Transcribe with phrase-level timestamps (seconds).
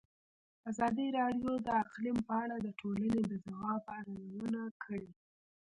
[0.69, 5.05] ازادي راډیو د اقلیم په اړه د ټولنې د ځواب ارزونه کړې.